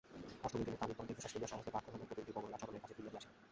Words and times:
অষ্টমীর 0.45 0.65
দিনে 0.67 0.79
কালীপদ 0.81 0.95
দীর্ঘনিশ্বাস 1.09 1.31
ফেলিয়া 1.33 1.49
স্বহস্তে 1.51 1.73
বাক্সসমেত 1.75 2.03
পুতুলটি 2.09 2.31
বগলাচরণের 2.37 2.81
কাছে 2.81 2.95
ফিরাইয়া 2.97 3.11
দিয়া 3.13 3.21
আসিল। 3.21 3.31